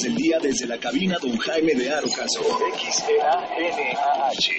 [0.00, 2.40] noticias del día desde la cabina Don Jaime de Arocaso.
[2.76, 3.56] XEANAH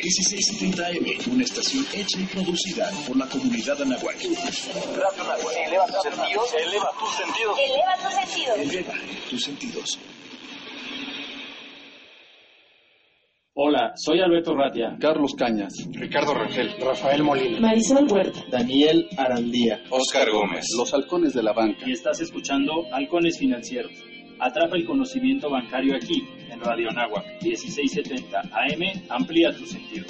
[0.04, 4.18] 1670M, una estación hecha y producida por la comunidad Anahuac.
[4.18, 6.54] Radio Anahuac, eleva tus sentidos.
[6.54, 7.58] Eleva tus sentidos.
[7.60, 8.58] Eleva tus sentidos.
[8.60, 8.94] Eleva
[9.30, 10.00] tus sentidos.
[13.54, 14.96] Hola, soy Alberto Ratia.
[15.00, 15.74] Carlos Cañas.
[15.92, 16.74] Ricardo Rangel.
[16.80, 17.60] Rafael Molina.
[17.60, 18.40] Marisol Huerta.
[18.50, 19.84] Daniel Arandía.
[19.90, 20.66] Oscar Gómez.
[20.78, 21.86] Los halcones de la banca.
[21.86, 24.11] Y estás escuchando Halcones Financieros.
[24.44, 29.04] Atrapa el conocimiento bancario aquí, en Radio Anáhuac, 1670 AM.
[29.08, 30.08] Amplía tus sentidos.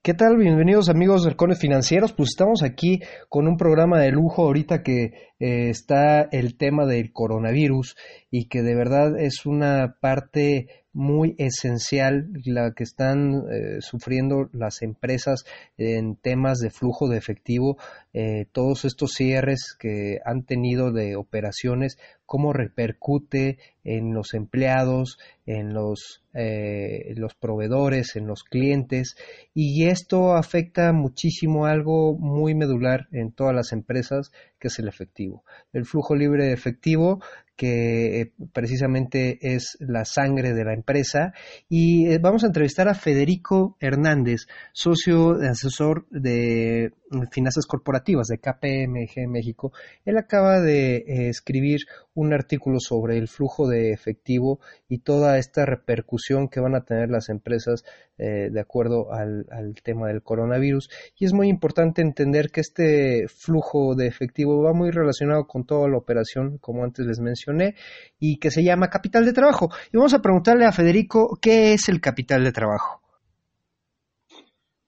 [0.00, 0.38] ¿Qué tal?
[0.38, 2.14] Bienvenidos amigos de Halcones Financieros.
[2.14, 7.12] Pues estamos aquí con un programa de lujo ahorita que eh, está el tema del
[7.12, 7.96] coronavirus
[8.30, 14.80] y que de verdad es una parte muy esencial la que están eh, sufriendo las
[14.82, 15.44] empresas
[15.76, 17.76] en temas de flujo de efectivo,
[18.16, 25.74] eh, todos estos cierres que han tenido de operaciones, cómo repercute en los empleados, en
[25.74, 29.16] los, eh, los proveedores, en los clientes,
[29.52, 35.42] y esto afecta muchísimo algo muy medular en todas las empresas, que es el efectivo.
[35.72, 37.20] El flujo libre de efectivo
[37.56, 41.34] que eh, precisamente es la sangre de la empresa.
[41.68, 46.92] Y vamos a entrevistar a Federico Hernández, socio de asesor de
[47.30, 49.72] finanzas corporativas de KPMG México.
[50.04, 51.80] Él acaba de eh, escribir
[52.14, 57.10] un artículo sobre el flujo de efectivo y toda esta repercusión que van a tener
[57.10, 57.84] las empresas
[58.16, 59.44] de acuerdo al,
[59.82, 60.88] tema del coronavirus.
[61.18, 65.88] Y es muy importante entender que este flujo de efectivo va muy relacionado con toda
[65.88, 67.74] la operación, como antes les mencioné,
[68.18, 69.68] y que se llama capital de trabajo.
[69.92, 73.02] Y vamos a preguntarle a Federico, ¿qué es el capital de trabajo?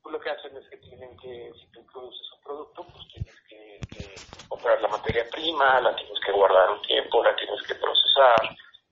[0.03, 1.81] Pues lo que hacen es que tienen que, si tú
[2.45, 4.15] producto, pues tienes que, que
[4.75, 8.35] la materia prima, la tienes que guardar un tiempo, la tienes que procesar,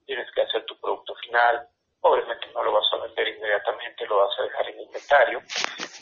[0.05, 1.67] tienes que hacer tu producto final.
[2.01, 5.41] Obviamente no lo vas a vender inmediatamente, lo vas a dejar en inventario.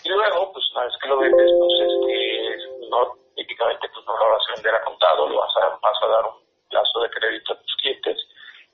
[0.03, 2.57] Y luego, pues una vez que lo vendes, pues este,
[2.89, 6.07] no, típicamente pues no lo vas a vender a contado, lo vas a, vas a
[6.07, 8.17] dar un plazo de crédito a tus clientes.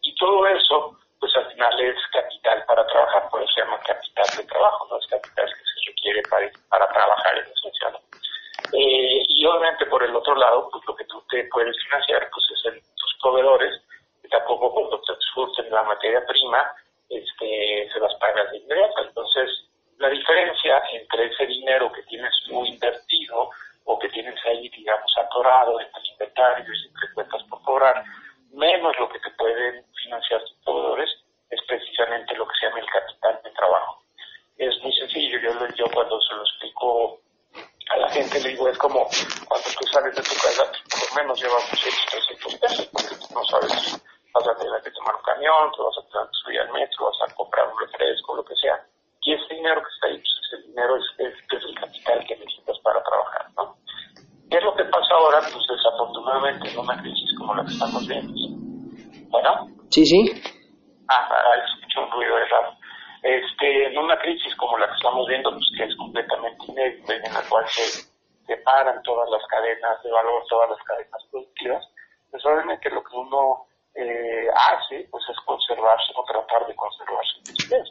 [0.01, 4.25] Y todo eso, pues al final es capital para trabajar, por eso se llama capital
[4.37, 7.89] de trabajo, no es capital que se requiere para, para trabajar en esencia.
[7.91, 7.99] ¿no?
[8.73, 12.45] Eh, y obviamente por el otro lado, pues lo que tú te puedes financiar, pues
[12.59, 13.81] es en tus proveedores,
[14.21, 16.59] que tampoco cuando te surten la materia prima,
[17.07, 19.01] este, se las pagas de inmediato.
[19.01, 19.49] Entonces,
[19.97, 23.49] la diferencia entre ese dinero que tienes tú invertido
[23.85, 28.03] o que tienes ahí, digamos, atorado entre el inventario y entre cuentas por cobrar,
[28.51, 31.09] menos lo que te pueden financiar tus proveedores,
[31.49, 34.03] es precisamente lo que se llama el capital de trabajo.
[34.57, 37.21] Es muy sencillo, yo, yo cuando se lo explico
[38.43, 39.07] le digo, es como
[39.47, 43.27] cuando tú sales de tu casa, por lo menos llevas 200, 300 pesos, porque tú
[43.33, 44.01] no sabes
[44.33, 47.05] vas a tener que tomar un camión, te vas a tener que subir al metro,
[47.05, 48.77] vas a comprar un refresco, lo que sea.
[49.21, 52.35] Y ese dinero que está ahí, pues ese dinero es, es, es el capital que
[52.37, 53.75] necesitas para trabajar, ¿no?
[54.49, 55.39] ¿Qué es lo que pasa ahora?
[55.41, 58.33] Pues desafortunadamente en una crisis como la que estamos viendo.
[59.29, 59.67] Bueno.
[59.91, 60.41] Sí, sí.
[61.07, 62.73] Ah, ahí escucho un ruido de raro.
[63.21, 67.33] Este, en una crisis como la que estamos viendo, pues que es completamente inédita, en
[67.33, 68.08] la cual se
[68.49, 71.85] separan todas las cadenas de valor, todas las cadenas productivas,
[72.31, 77.39] pues obviamente lo que uno eh, hace, pues es conservarse o tratar de conservar su
[77.45, 77.85] liquidez.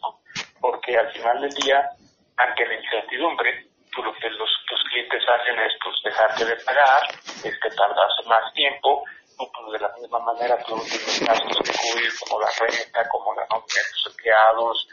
[0.60, 1.88] Porque al final del día,
[2.36, 7.02] ante la incertidumbre, tú lo que los, tus clientes hacen es pues dejarte de pagar,
[7.44, 9.04] este, tardarse más tiempo,
[9.38, 13.34] tú pues de la misma manera tú tienes gastos que cubrir como la renta, como
[13.34, 14.88] la nómina de tus empleados,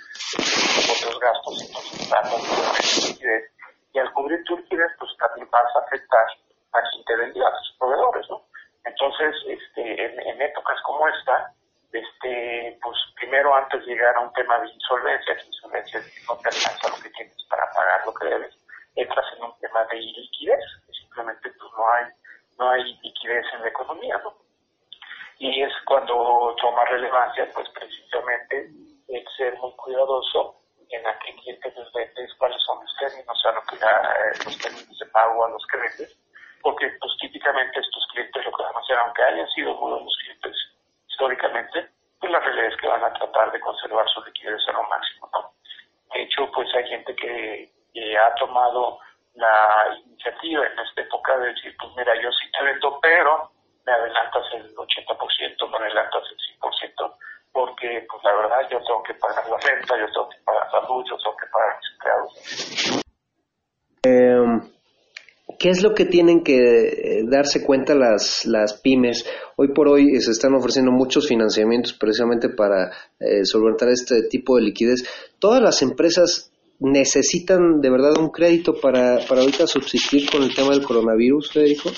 [0.93, 3.54] otros gastos, entonces tratas de liquidez.
[3.95, 6.27] Y al cubrir tu liquidez, pues también vas a afectar
[7.05, 8.41] te vendía, a tus proveedores, ¿no?
[8.83, 11.53] Entonces, este, en, épocas como esta,
[11.91, 16.21] este, pues primero antes de llegar a un tema de insolvencia, que insolvencia es que
[16.27, 18.57] no te alcanza lo que tienes para pagar lo que debes,
[18.95, 22.05] entras en un tema de liquidez, simplemente pues no hay,
[22.59, 24.35] no hay liquidez en la economía, ¿no?
[25.37, 28.69] Y es cuando toma relevancia, pues precisamente
[29.07, 30.64] el ser muy cuidadoso
[30.95, 34.15] en a qué clientes les cuáles son los términos, a lo que da,
[34.45, 36.17] los términos de pago a los que vendes,
[36.61, 40.17] porque pues típicamente estos clientes lo que van a hacer, aunque hayan sido muy buenos
[40.23, 40.55] clientes
[41.07, 41.89] históricamente,
[42.19, 45.29] pues la realidad es que van a tratar de conservar su liquidez a lo máximo,
[45.33, 45.53] ¿no?
[46.13, 48.99] De hecho, pues hay gente que, que ha tomado
[49.35, 53.51] la iniciativa en esta época de decir, pues mira, yo sí te vendo, pero
[53.85, 57.17] me adelantas el 80%, me adelantas el 100%,
[57.55, 60.81] porque pues la verdad yo tengo que pagar la renta, yo tengo que pagar la
[60.89, 63.05] luz, yo tengo que pagar mis empleados.
[65.57, 69.25] ¿Qué es lo que tienen que eh, darse cuenta las, las pymes?
[69.55, 74.63] Hoy por hoy se están ofreciendo muchos financiamientos precisamente para eh, solventar este tipo de
[74.63, 75.07] liquidez.
[75.39, 80.71] Todas las empresas necesitan de verdad un crédito para, para ahorita subsistir con el tema
[80.71, 81.89] del coronavirus, Federico?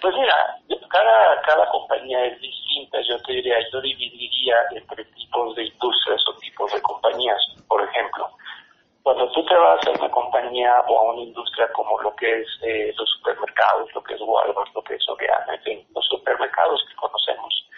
[0.00, 0.56] Pues mira,
[0.90, 3.00] cada, cada compañía es distinta.
[3.02, 7.40] Yo te diría, yo dividiría entre tipos de industrias o tipos de compañías.
[7.68, 8.30] Por ejemplo,
[9.02, 12.48] cuando tú te vas a una compañía o a una industria como lo que es
[12.62, 16.84] eh, los supermercados, lo que es Walmart, lo que es Soriana, en fin, los supermercados
[16.88, 17.68] que conocemos,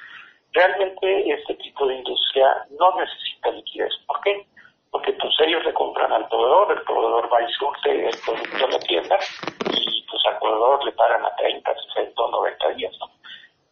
[0.52, 3.92] realmente este tipo de industria no necesita liquidez.
[4.06, 4.46] ¿Por qué?
[4.90, 8.70] Porque pues ellos le compran al proveedor, el proveedor va y surte el producto a
[8.70, 9.18] la tienda
[9.70, 13.10] y pues al proveedor le pagan a 30, 60 o 90 días, ¿no?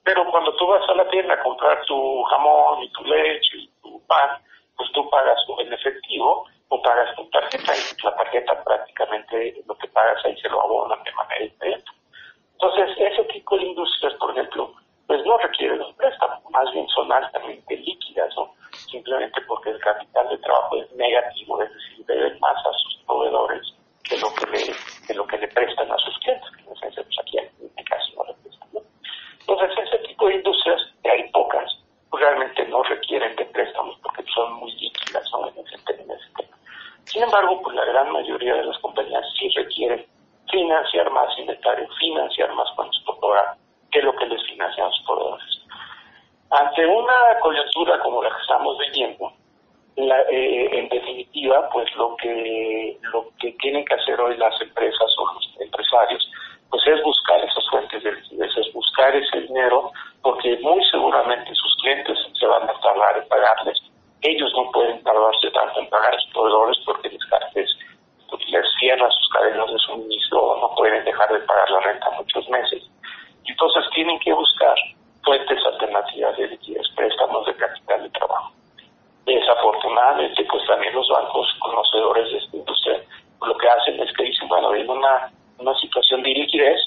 [0.05, 3.69] Pero cuando tú vas a la tienda a comprar tu jamón y tu leche y
[3.83, 4.39] tu pan,
[4.77, 9.89] pues tú pagas en efectivo o pagas tu tarjeta y la tarjeta prácticamente lo que
[9.89, 11.93] pagas ahí se lo abonan de manera inmediata.
[12.53, 14.73] Entonces, ese tipo de industrias, por ejemplo,
[15.07, 16.41] pues no requieren un préstamo,
[17.13, 18.55] altamente líquidas, ¿no?
[18.91, 23.75] Simplemente porque el capital de trabajo es negativo, es decir, deben más a sus proveedores
[24.11, 24.75] de lo que le,
[25.09, 28.13] de lo que le prestan a sus clientes, que en esencia, pues aquí este caso
[28.17, 28.81] no le prestan, ¿no?
[29.41, 31.71] Entonces, ese tipo de industrias, que hay pocas,
[32.11, 35.49] pues realmente no requieren de préstamos porque son muy líquidas, ¿no?
[35.49, 36.15] En ese, tema.
[37.05, 40.05] Sin embargo, pues la gran mayoría de las compañías sí requieren
[40.51, 43.57] financiar más inventario, financiar más por cobrar,
[43.91, 45.56] que lo que les financian los proveedores.
[46.51, 49.33] Ante una coyuntura como la que estamos viviendo,
[49.97, 55.15] la, eh, en definitiva, pues lo que lo que tienen que hacer hoy las empresas
[55.19, 56.31] o los empresarios,
[56.71, 59.91] pues es buscar esas fuentes de liquidez, es buscar ese dinero,
[60.23, 63.83] porque muy seguramente sus clientes se van a tardar en pagarles.
[64.23, 67.21] Ellos no pueden tardarse tanto en pagar a sus proveedores porque les,
[67.55, 67.77] les,
[68.49, 72.83] les cierran sus cadenas de suministro, no pueden dejar de pagar la renta muchos meses.
[73.45, 74.77] Entonces tienen que buscar
[75.27, 78.53] fuentes alternativas de liquidez, préstamos de capital de trabajo.
[79.27, 83.03] Desafortunadamente, pues también los bancos conocedores de esta industria
[83.43, 86.81] lo que hacen es que dicen, bueno, viene una, una situación de liquidez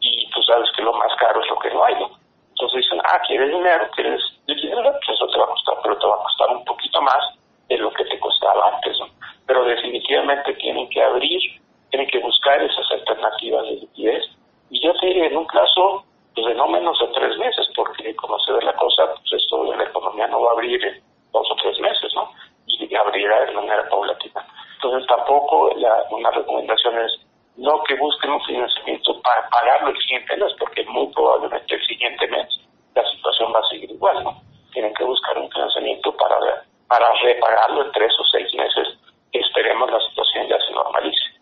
[0.00, 2.10] y tú sabes que lo más caro es lo que no hay, ¿no?
[2.50, 3.88] Entonces dicen, ah, ¿quieres dinero?
[3.94, 4.76] ¿Quieres liquidez?
[4.82, 7.24] Pues eso te va a costar, pero te va a costar un poquito más
[7.68, 9.06] de lo que te costaba antes, ¿no?
[9.46, 11.40] Pero definitivamente tienen que abrir,
[11.88, 14.24] tienen que buscar esas alternativas de liquidez.
[14.68, 16.04] Y yo te diría, en un plazo
[16.34, 19.64] pues de no menos de tres meses, porque como se ve la cosa, pues esto
[19.64, 21.02] de la economía no va a abrir en
[21.32, 22.30] dos o tres meses, ¿no?
[22.66, 24.46] Y abrirá de manera paulatina.
[24.76, 27.20] Entonces tampoco la, una recomendación es
[27.56, 32.26] no que busquen un financiamiento para pagarlo el siguiente mes, porque muy probablemente el siguiente
[32.28, 32.46] mes
[32.94, 34.40] la situación va a seguir igual, ¿no?
[34.72, 36.38] Tienen que buscar un financiamiento para,
[36.86, 38.86] para repagarlo en tres o seis meses.
[39.32, 41.40] Esperemos la situación ya se normalice.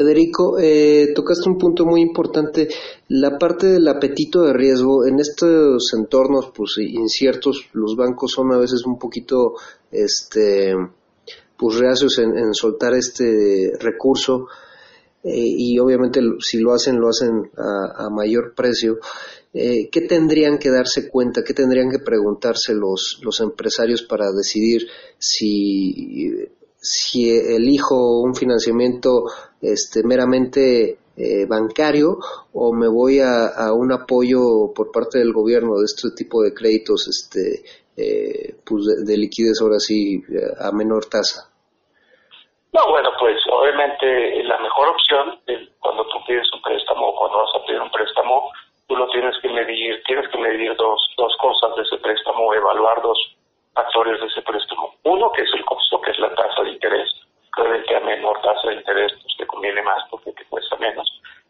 [0.00, 2.68] Federico, eh, tocaste un punto muy importante,
[3.08, 5.06] la parte del apetito de riesgo.
[5.06, 9.56] En estos entornos pues, inciertos, los bancos son a veces un poquito
[9.90, 10.74] este,
[11.54, 14.46] pues, reacios en, soltar este recurso
[15.22, 19.00] eh, y obviamente si lo hacen, lo hacen a, mayor precio.
[19.52, 24.86] Eh, ¿Qué tendrían que darse cuenta, qué tendrían que preguntarse los empresarios para decidir
[25.18, 26.48] si
[26.80, 29.24] si elijo un financiamiento
[29.60, 32.16] este, meramente eh, bancario
[32.54, 37.06] o me voy a, un apoyo por parte del gobierno de este tipo de créditos
[37.08, 37.60] este,
[37.96, 40.22] eh, pues de, de, liquidez ahora sí
[40.58, 41.52] a menor tasa?
[42.72, 45.36] No, bueno, pues obviamente la mejor opción
[45.80, 48.50] cuando tú pides un préstamo cuando vas a pedir un préstamo,
[48.88, 53.02] tú lo tienes que medir, tienes que medir dos, dos cosas de ese préstamo, evaluar
[53.02, 53.18] dos
[53.80, 54.94] factores de ese préstamo.
[55.04, 57.08] Uno, que es el costo, que es la tasa de interés.
[57.56, 61.08] Obviamente a menor tasa de interés, pues te conviene más porque te cuesta menos.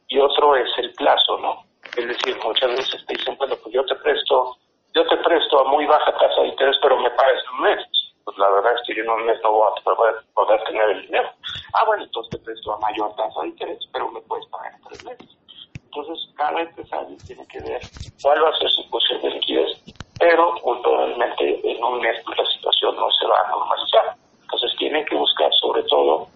[0.09, 1.65] Y otro es el plazo, ¿no?
[1.97, 4.57] Es decir, muchas veces te dicen, bueno, pues yo te presto,
[4.95, 7.87] yo te presto a muy baja tasa de interés, pero me pagas un mes.
[8.25, 10.91] Pues la verdad es que yo en un mes no voy a poder, poder tener
[10.91, 11.31] el dinero.
[11.75, 14.83] Ah, bueno, entonces te presto a mayor tasa de interés, pero me puedes pagar en
[14.83, 15.37] tres meses.
[15.85, 17.81] Entonces, cada empresario tiene que ver
[18.23, 19.83] cuál va a ser su posición de liquidez,
[20.19, 24.17] pero muy probablemente en un mes pues, la situación no se va a normalizar.
[24.43, 26.29] Entonces, tienen que buscar sobre todo,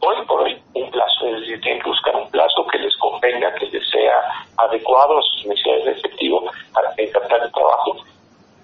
[0.00, 3.52] hoy por hoy, un plazo, es decir, tienen que buscar un plazo que les convenga,
[3.54, 7.96] que les sea adecuado a sus necesidades de efectivo para el capital de trabajo.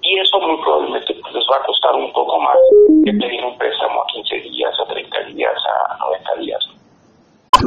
[0.03, 2.59] Y eso muy probablemente pues, les va a costar un poco más
[3.05, 6.65] que pedir un préstamo a 15 días, a 30 días, a 90 días.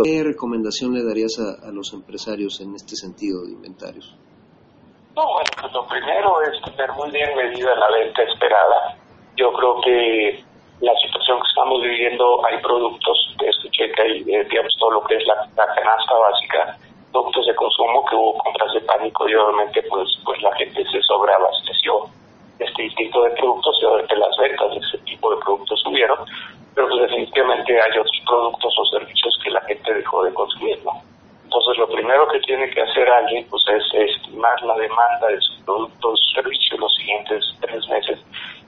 [0.04, 4.14] ¿Qué recomendación le darías a, a, los empresarios en este sentido de inventarios?
[5.16, 8.98] No, bueno, pues lo primero es tener muy bien medida la venta esperada.
[9.38, 10.44] Yo creo que
[10.82, 15.16] la situación que estamos viviendo hay productos, escuché que hay, eh, digamos, todo lo que
[15.16, 16.78] es la, canasta básica,
[17.14, 21.02] productos de consumo, que hubo compras de pánico y obviamente pues, pues la gente se
[21.04, 22.10] sobreabasteció
[22.60, 26.20] este tipo de productos y obviamente las ventas de ese tipo de productos subieron,
[26.74, 30.75] pero pues definitivamente hay otros productos o servicios que la gente dejó de consumir,
[32.06, 36.80] primero que tiene que hacer alguien pues es estimar la demanda de sus productos servicios
[36.80, 38.20] los siguientes tres meses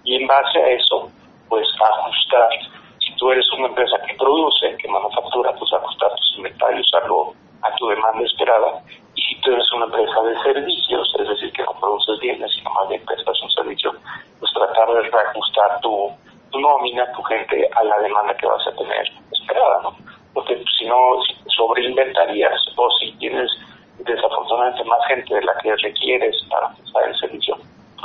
[0.03, 1.07] y en base a eso
[1.47, 2.49] pues ajustar.
[2.97, 7.75] Si tú eres una empresa que produce, que manufactura, pues ajustar tus inventarios a, a
[7.75, 8.81] tu demanda esperada.
[9.13, 12.71] Y si tú eres una empresa de servicios, es decir, que no produces bienes, sino
[12.71, 13.93] más bien prestas un servicio,
[14.39, 16.11] pues tratar de reajustar tu,
[16.51, 19.95] tu nómina, tu gente a la demanda que vas a tener esperada, ¿no?
[20.33, 21.21] Porque si no,
[21.57, 22.89] sobreinventarías o
[24.87, 27.55] más gente de la que requieres para prestar el servicio,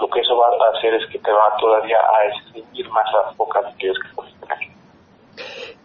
[0.01, 3.35] lo que eso va a hacer es que te va todavía a extinguir más las
[3.37, 4.59] pocas que puedes tener.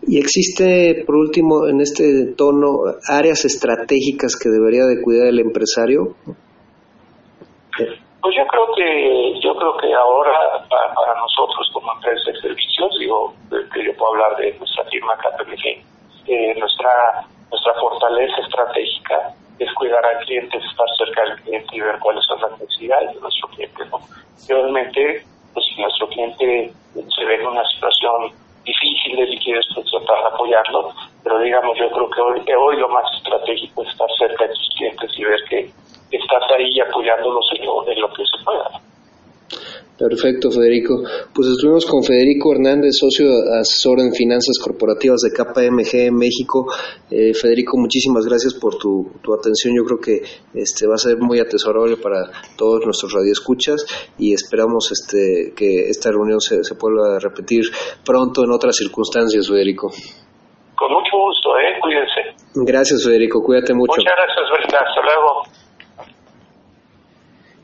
[0.07, 6.15] Y existe, por último, en este tono, áreas estratégicas que debería de cuidar el empresario.
[8.21, 13.33] Pues yo creo que yo creo que ahora para, nosotros como empresa de servicios, digo
[13.73, 15.65] que yo puedo hablar de nuestra firma KPMG,
[16.27, 21.97] eh, nuestra nuestra fortaleza estratégica es cuidar al cliente, estar cerca del cliente y ver
[21.99, 23.85] cuáles son las necesidades de nuestro cliente.
[23.85, 23.97] ¿no?
[23.97, 25.23] Obviamente,
[25.53, 28.31] pues si nuestro cliente se ve en una situación
[28.63, 32.89] difícil de liquidez, pues tratar de apoyarlo, pero digamos, yo creo que hoy, hoy lo
[32.89, 35.71] más estratégico es estar cerca de tus clientes y ver que
[36.11, 38.86] estás ahí apoyándolos en lo, en lo que se pueda.
[39.97, 41.01] Perfecto, Federico.
[41.33, 43.25] Pues estuvimos con Federico Hernández, socio
[43.59, 46.67] asesor en finanzas corporativas de KPMG en México.
[47.09, 49.73] Eh, Federico, muchísimas gracias por tu, atención.
[49.75, 50.21] Yo creo que
[50.53, 56.11] este va a ser muy atesorable para todos nuestros radioescuchas y esperamos este que esta
[56.11, 57.65] reunión se, se vuelva a repetir
[58.05, 59.89] pronto en otras circunstancias, Federico.
[60.77, 61.73] Con mucho gusto, ¿eh?
[61.81, 62.37] Cuídense.
[62.53, 63.41] Gracias, Federico.
[63.41, 63.97] Cuídate mucho.
[63.97, 64.77] Muchas gracias, Berta.
[64.77, 65.41] Hasta luego.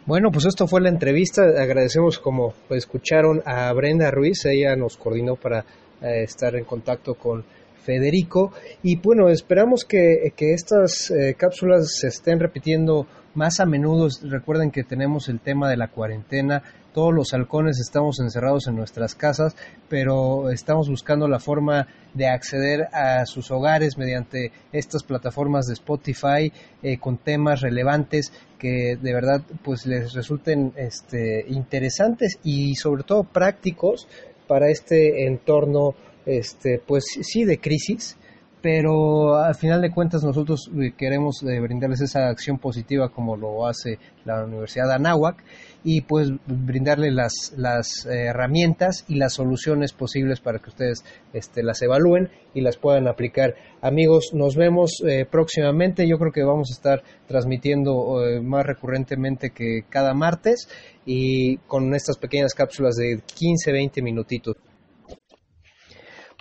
[0.06, 1.44] Bueno, pues esto fue la entrevista.
[1.44, 4.46] Agradecemos como escucharon a Brenda Ruiz.
[4.46, 5.60] Ella nos coordinó para
[6.02, 7.46] eh, estar en contacto con
[7.84, 8.52] Federico.
[8.82, 14.10] Y bueno, esperamos que, estas eh, cápsulas se estén repitiendo más a menudo.
[14.24, 16.62] Recuerden que tenemos el tema de la cuarentena
[16.94, 19.56] todos los halcones estamos encerrados en nuestras casas,
[19.90, 26.54] pero estamos buscando la forma de acceder a sus hogares mediante estas plataformas de Spotify
[26.82, 33.24] eh, con temas relevantes que de verdad pues les resulten este, interesantes y sobre todo
[33.24, 34.08] prácticos
[34.48, 35.96] para este entorno
[36.26, 38.16] este pues sí de crisis
[38.64, 43.68] pero al final de cuentas nosotros eh, queremos eh, brindarles esa acción positiva como lo
[43.68, 45.44] hace la Universidad de Anáhuac
[45.84, 51.04] y pues brindarle las, las eh, herramientas y las soluciones posibles para que ustedes
[51.34, 53.54] este, las evalúen y las puedan aplicar.
[53.82, 56.08] Amigos, nos vemos eh, próximamente.
[56.08, 60.70] Yo creo que vamos a estar transmitiendo más recurrentemente que cada martes
[61.06, 64.56] y con estas pequeñas cápsulas de 15, 20 minutitos.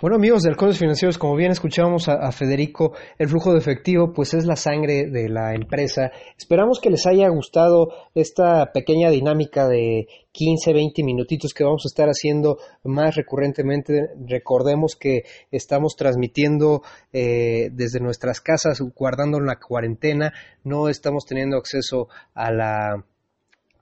[0.03, 4.33] Bueno amigos de Halcones Financieros, como bien escuchábamos a, Federico, el flujo de efectivo pues
[4.33, 6.11] es la sangre de la empresa.
[6.37, 11.87] Esperamos que les haya gustado esta pequeña dinámica de 15, 20 minutitos que vamos a
[11.87, 14.09] estar haciendo más recurrentemente.
[14.27, 16.81] Recordemos que estamos transmitiendo
[17.13, 20.33] eh, desde nuestras casas, guardando la cuarentena,
[20.65, 23.05] no estamos teniendo acceso a la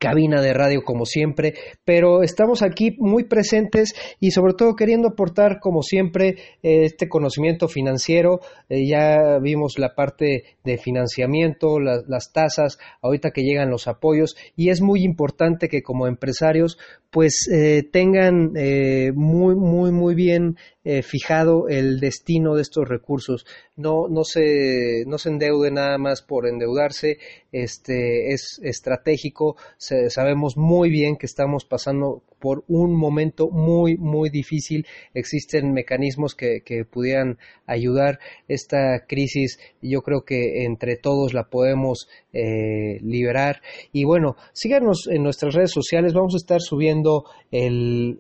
[0.02, 1.54] cabina de radio como siempre,
[1.86, 8.40] pero estamos aquí muy presentes y sobre todo queriendo aportar como siempre este conocimiento financiero.
[8.68, 14.70] Eh, ya vimos la parte de financiamiento, las tasas, ahorita que llegan los apoyos y
[14.70, 16.80] es muy importante que como empresarios
[17.12, 23.46] pues eh, tengan eh, muy, muy, muy bien eh, fijado el destino de estos recursos.
[23.76, 27.18] No, no, se, no se endeude nada más por endeudarse,
[27.52, 34.86] este, es estratégico, sabemos muy bien que estamos pasando por un momento muy, muy difícil.
[35.14, 39.60] Existen mecanismos que, que pudieran ayudar esta crisis.
[39.82, 43.62] Yo creo que entre todos la podemos eh, liberar.
[43.94, 46.14] Y bueno, síganos en nuestras redes sociales.
[46.14, 48.18] Vamos a estar subiendo el,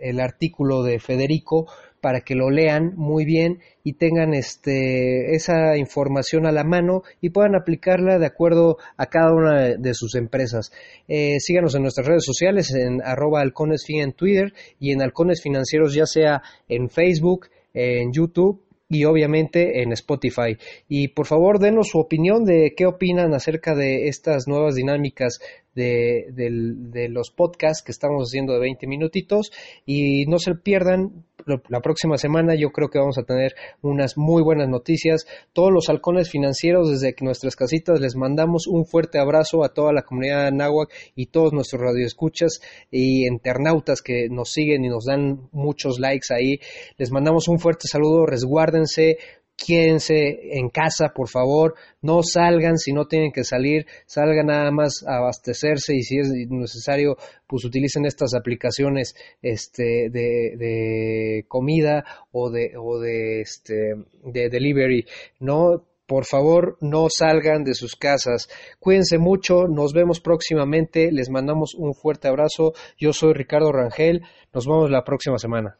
[0.00, 1.66] el artículo de Federico
[2.00, 7.30] para que lo lean muy bien y tengan este, esa información a la mano y
[7.30, 10.72] puedan aplicarla de acuerdo a cada una de sus empresas.
[11.08, 15.94] Eh, síganos en nuestras redes sociales en arroba halconesfin en Twitter y en halcones financieros
[15.94, 20.58] ya sea en Facebook, en YouTube y obviamente en Spotify.
[20.88, 25.38] Y por favor denos su opinión de qué opinan acerca de estas nuevas dinámicas
[25.74, 29.52] de, los podcasts que estamos haciendo de 20 minutitos
[29.86, 34.42] y no se pierdan la próxima semana yo creo que vamos a tener unas muy
[34.42, 35.26] buenas noticias.
[35.52, 40.02] Todos los halcones financieros desde nuestras casitas les mandamos un fuerte abrazo a toda la
[40.02, 45.48] comunidad de Nahuac y todos nuestros radioescuchas y internautas que nos siguen y nos dan
[45.52, 46.60] muchos likes ahí.
[46.96, 49.18] Les mandamos un fuerte saludo, resguárdense,
[49.64, 55.04] quédense en casa, por favor, no salgan si no tienen que salir, salgan nada más
[55.06, 62.50] a abastecerse y si es necesario, pues utilicen estas aplicaciones este, de, de comida o
[62.50, 65.06] de, o de, este, de delivery,
[65.40, 68.48] no por favor, no salgan de sus casas.
[68.80, 72.72] Cuídense mucho, nos vemos próximamente, les mandamos un fuerte abrazo.
[72.98, 75.78] Yo soy Ricardo Rangel, nos vemos la próxima semana.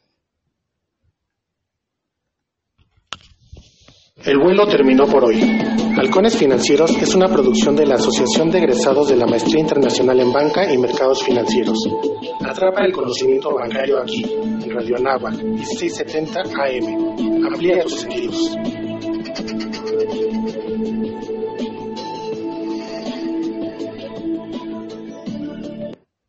[4.22, 5.40] El vuelo terminó por hoy.
[5.96, 10.30] Halcones Financieros es una producción de la Asociación de Egresados de la Maestría Internacional en
[10.30, 11.78] Banca y Mercados Financieros.
[12.44, 17.46] Atrapa el conocimiento bancario aquí, en Radio Nava, 1670 AM.
[17.46, 18.56] Amplía tus sentidos.